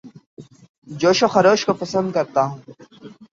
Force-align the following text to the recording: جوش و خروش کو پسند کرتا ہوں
جوش 0.87 1.23
و 1.23 1.27
خروش 1.27 1.65
کو 1.65 1.73
پسند 1.73 2.13
کرتا 2.13 2.41
ہوں 2.43 2.59